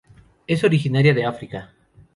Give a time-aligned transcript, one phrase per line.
[0.47, 1.75] Es originaria de África.